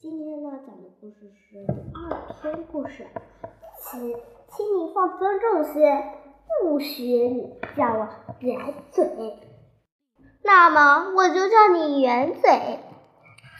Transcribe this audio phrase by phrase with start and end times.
[0.00, 3.06] 今天呢，讲的故事是第二篇故事，
[3.78, 4.00] 请
[4.48, 6.02] 请你放尊重些，
[6.62, 9.38] 不许你叫我圆嘴，
[10.42, 12.78] 那么我就叫你圆嘴。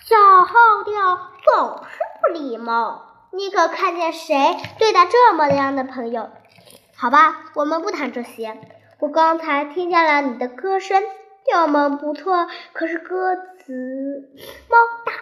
[0.07, 0.17] 小
[0.47, 6.31] 号调总是不礼貌，你可看见谁对待这么样的朋友？
[6.97, 8.57] 好吧，我们不谈这些。
[9.01, 11.03] 我刚才听见了你的歌声，
[11.45, 14.31] 调门不错，可是歌词
[14.71, 15.13] 猫大。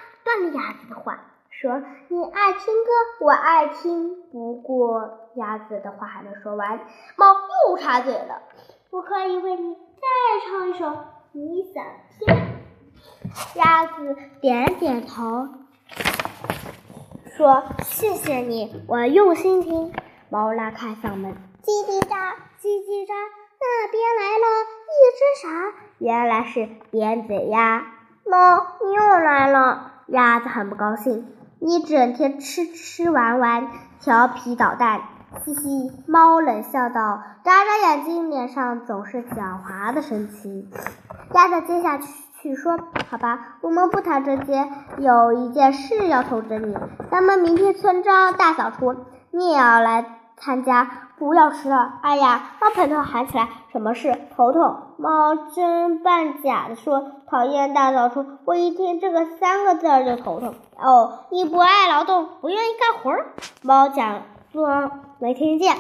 [1.63, 1.81] 说
[2.11, 6.81] ：“你爱听歌，我爱听。”不过鸭子的话还没说完，
[7.17, 7.27] 猫
[7.69, 8.43] 又插嘴了
[8.91, 10.93] ：“我可以为你再唱一首，
[11.31, 11.85] 你想
[12.19, 12.37] 听？”
[13.55, 15.51] 鸭子点点头，
[17.37, 19.93] 说：“谢谢你，我用心听。”
[20.31, 23.15] 猫拉开嗓门：“叽叽喳，叽叽喳，
[23.61, 24.47] 那边来了
[24.91, 25.79] 一只啥？
[25.99, 27.87] 原来是扁嘴鸭。
[28.27, 31.33] 猫，你又来了。”鸭子很不高兴，
[31.65, 33.69] 你整天吃吃玩玩，
[34.01, 35.03] 调皮捣蛋，
[35.45, 35.93] 嘻嘻。
[36.09, 40.69] 猫冷笑道，眨眨眼睛，脸上总是狡猾的神情。
[41.33, 41.99] 鸭子接下
[42.41, 42.77] 去说
[43.09, 46.77] ：“好吧，我们不谈这些，有一件事要通知你，
[47.13, 48.97] 咱们明天村庄大扫除，
[49.31, 52.01] 你也要来。”参加，不要迟了！
[52.03, 54.13] 哎呀，猫盆头喊起来：“什么事？
[54.37, 63.27] 头痛？”猫真扮假的说：“讨厌大扫除，我一听这个三个字就头痛。”哦，你不爱劳动，不愿意干活儿？
[63.63, 64.91] 猫假装
[65.21, 65.77] 没听见，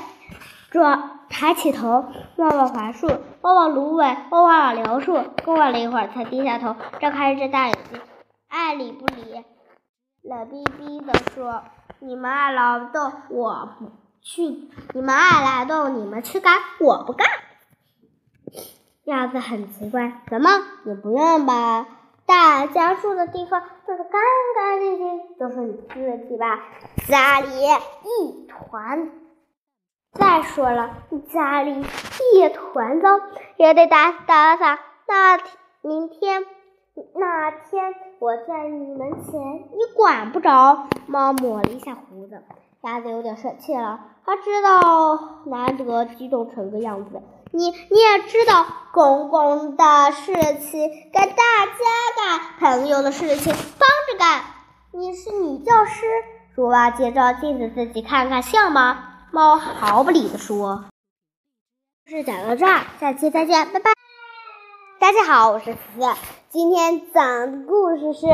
[0.71, 2.05] 装抬起头，
[2.37, 8.01] 望望槐树，望望芦苇，望望柳树，过了一会儿才低下头，睁开一只大眼睛，
[8.49, 9.45] 爱理不理，
[10.23, 11.65] 冷冰冰的说
[11.99, 13.91] ：“你们爱劳动，我不。”
[14.23, 14.43] 去，
[14.95, 17.27] 你们爱来动，你们去干，我不干。
[19.05, 20.49] 鸭子很奇怪，怎么
[20.85, 21.87] 你不愿把
[22.25, 24.23] 大家住的地方弄得干
[24.55, 25.21] 干净净？
[25.41, 26.63] 就是你自己吧，
[27.09, 29.11] 家里一团。
[30.13, 33.21] 再说了，你家里一团糟，
[33.57, 34.79] 也得打打扫。
[35.09, 35.39] 那
[35.81, 36.47] 明天
[37.15, 39.41] 那天我在你门前，
[39.73, 40.87] 你管不着。
[41.07, 42.41] 猫抹了一下胡子。
[42.83, 47.23] 鸭子有点生气了，他知道难得激动成个样子。
[47.53, 51.75] 你你也知道，公公的事情该大家
[52.17, 54.43] 干，朋友的事情帮着干。
[54.91, 56.07] 你是女教师，
[56.57, 59.29] 说完借照镜子自己看看像吗？
[59.31, 60.87] 猫毫不理的说。
[62.05, 63.93] 故事讲到这儿，下期再见，拜拜。
[64.99, 66.15] 大家好，我是思思，
[66.49, 68.27] 今天讲的故事是。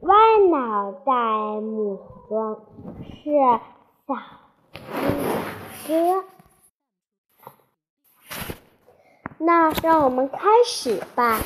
[0.00, 0.14] 歪
[0.50, 1.12] 脑袋
[1.60, 2.56] 母装
[3.02, 3.30] 是
[4.06, 4.14] 小
[5.86, 6.24] 哥，
[9.38, 11.40] 那让我们开始吧。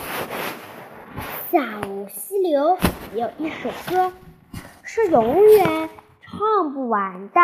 [1.52, 1.60] 小
[2.08, 2.76] 溪流
[3.14, 4.12] 有一首歌，
[4.82, 5.88] 是永远
[6.20, 7.40] 唱不完的。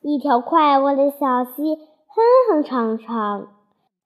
[0.00, 1.74] 一条快活的小溪，
[2.06, 3.48] 哼哼唱唱，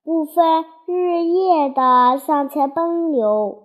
[0.03, 3.65] 不分日夜的向前奔流，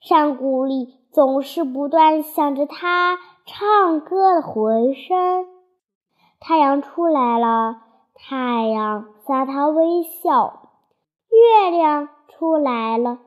[0.00, 0.97] 山谷里。
[1.10, 5.46] 总是不断响着他唱歌的回声。
[6.40, 7.82] 太阳出来了，
[8.14, 10.68] 太阳向他微笑；
[11.30, 13.18] 月亮出来了，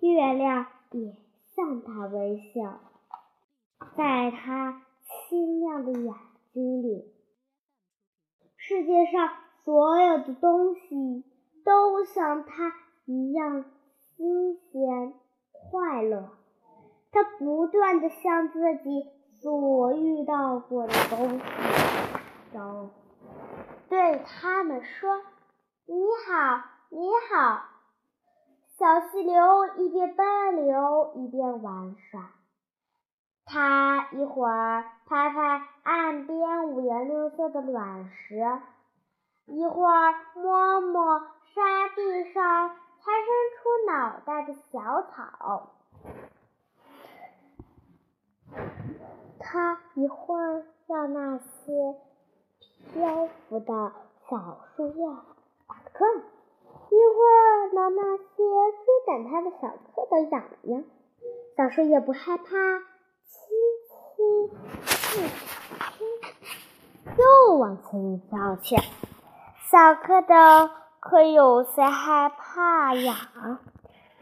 [0.00, 1.14] 月亮也
[1.54, 2.80] 向他微笑。
[3.96, 6.14] 在他清亮的眼
[6.52, 7.12] 睛里，
[8.56, 9.28] 世界上
[9.64, 11.24] 所有的东西
[11.64, 12.72] 都像他
[13.04, 13.64] 一样
[14.16, 15.12] 新鲜
[15.52, 16.37] 快乐。
[17.10, 19.06] 他不断的向自己
[19.40, 21.44] 所遇到过的东西
[22.52, 22.90] 都
[23.88, 25.22] 对他们说
[25.86, 25.94] ：“你
[26.26, 27.62] 好，你好。”
[28.78, 29.34] 小溪流
[29.76, 32.30] 一边奔流一边玩耍，
[33.44, 38.36] 他一会儿拍拍岸边五颜六色的卵石，
[39.46, 41.20] 一会儿摸摸
[41.54, 43.26] 沙地上才伸
[43.56, 45.70] 出脑袋的小草。
[49.38, 51.94] 他一会儿让那些
[52.92, 53.92] 漂浮的
[54.28, 55.06] 小树叶
[55.66, 60.84] 打转，一会儿让那些追赶他的小蝌蚪痒痒。
[61.56, 62.44] 小树叶不害怕，
[63.26, 63.38] 轻
[63.88, 64.48] 轻一
[64.86, 65.30] 轻，
[67.16, 68.76] 又往前跳去。
[69.70, 70.70] 小蝌蚪
[71.00, 73.14] 可有些害怕呀，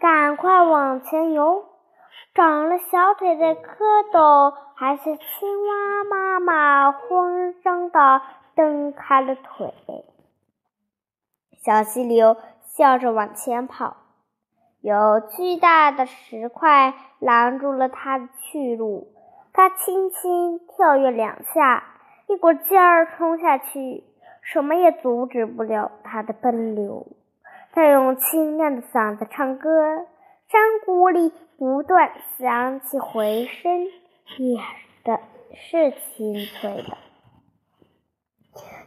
[0.01, 1.65] 赶快往前游。
[2.35, 3.63] 长了小腿的蝌
[4.13, 8.21] 蚪还是青蛙妈妈慌张的
[8.55, 9.75] 蹬开了腿。
[11.65, 13.97] 小溪流笑着往前跑，
[14.81, 19.09] 有巨大的石块拦住了它的去路。
[19.53, 21.83] 它轻轻跳跃两下，
[22.29, 24.05] 一股劲儿冲下去，
[24.43, 27.07] 什么也阻止不了它的奔流。
[27.73, 30.07] 它用清亮的嗓子唱歌，
[30.49, 33.87] 山谷里不断响起回声，
[34.39, 34.59] 也
[35.05, 35.21] 的
[35.55, 36.99] 是清脆的，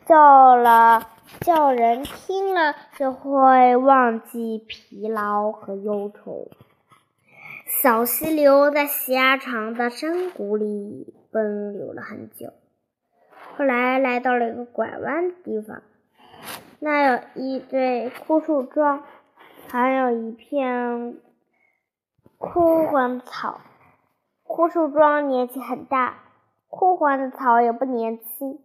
[0.06, 1.10] 叫了。
[1.42, 6.50] 叫人听了就会忘记疲劳和忧愁。
[7.84, 12.52] 小溪流在狭长的山谷里奔流了很久，
[13.56, 15.84] 后来来到了一个拐弯的地方，
[16.80, 19.04] 那有一对枯树桩，
[19.68, 21.16] 还有一片
[22.52, 23.62] 枯黄的草。
[24.44, 26.16] 枯树桩年纪很大，
[26.68, 28.60] 枯黄的草也不年轻。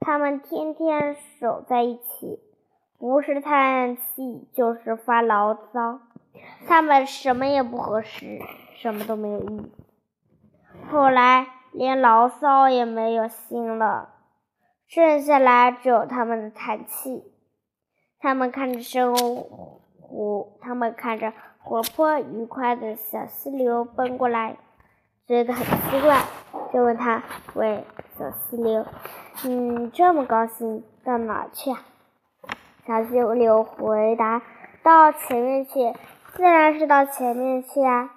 [0.00, 2.40] 他们天天守在一起，
[2.98, 6.00] 不是叹气就是发牢骚。
[6.66, 8.40] 他们什么也不合适，
[8.74, 9.72] 什么都没有意义。
[10.90, 14.14] 后来连牢骚也没有心了，
[14.86, 17.24] 剩下来只有他们的叹气。
[18.18, 21.32] 他们看着生活，他们看着
[21.68, 24.56] 活泼愉快的小溪流奔过来，
[25.26, 26.22] 觉得很奇怪，
[26.72, 27.24] 就问他
[27.54, 27.82] ：“喂，
[28.16, 28.86] 小溪流。”
[29.44, 31.80] 嗯，这么高兴，到哪去啊？
[32.86, 34.42] 小溪流回答
[34.84, 35.92] ：“到前面去，
[36.34, 38.12] 自然是到前面去啊。”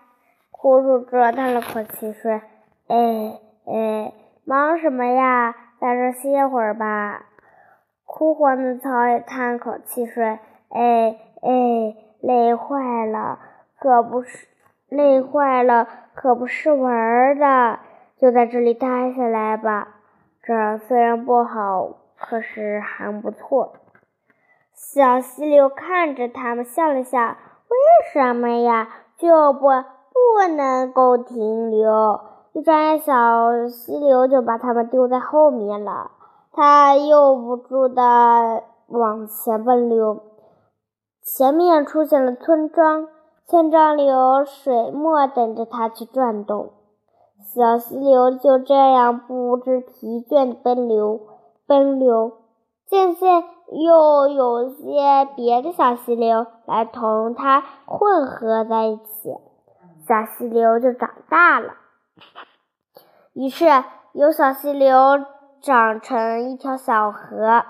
[0.51, 2.40] 枯树枝叹了口气说
[2.88, 4.13] ：“哎哎，
[4.46, 5.56] 忙什么呀？
[5.81, 7.25] 在这歇会儿吧。”
[8.06, 10.24] 枯黄的草也叹口气说
[10.69, 13.39] ：“哎哎，累坏了，
[13.80, 14.48] 可不是
[14.89, 17.80] 累坏了，可不是玩的，
[18.18, 19.88] 就在这里待下来吧。”
[20.42, 23.74] 这虽然不好，可是还不错。
[24.74, 27.19] 小溪流看着他们笑了笑
[27.69, 27.77] ：“为
[28.12, 28.88] 什么呀？
[29.18, 32.19] 就不不能够停留？”
[32.54, 36.12] 一转眼，小溪流就把他们丢在后面了。
[36.51, 40.24] 他又不住地往前奔流。
[41.37, 43.07] 前面出现了村庄，
[43.45, 46.71] 村庄里有水墨等着他去转动。
[47.53, 51.21] 小溪流就这样不知疲倦的奔流，
[51.65, 52.33] 奔流。
[52.87, 59.29] 渐渐又有些别的小溪流来同它混合在一起，
[60.07, 61.75] 小溪流就长大了。
[63.33, 63.65] 于是
[64.13, 65.23] 有小溪流
[65.61, 67.63] 长成一条小河，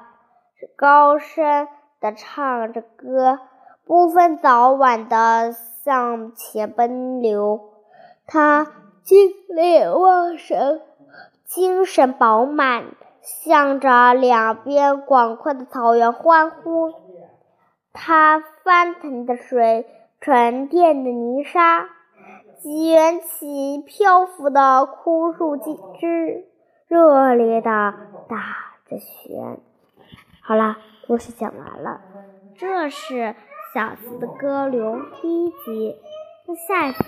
[0.77, 1.67] 高声
[1.99, 3.39] 的唱着歌，
[3.89, 5.51] 不分早晚的
[5.83, 7.71] 向前奔流。
[8.27, 8.67] 它。
[9.01, 10.81] 精力旺盛，
[11.45, 12.85] 精神饱满，
[13.23, 16.93] 向着两边广阔的草原欢呼。
[17.91, 19.87] 它翻腾的水，
[20.21, 21.89] 沉淀的泥沙，
[22.61, 26.45] 卷起漂浮的枯树枝，
[26.87, 27.95] 热烈的
[28.27, 29.57] 打着旋。
[30.43, 30.77] 好了，
[31.07, 32.01] 故事讲完了。
[32.55, 33.35] 这是
[33.73, 35.95] 小溪的歌流第一集，
[36.47, 37.03] 那下一集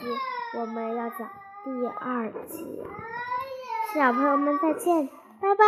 [0.59, 1.29] 我们要讲。
[1.63, 2.81] 第二集，
[3.93, 5.07] 小朋友们再见，
[5.39, 5.63] 拜拜。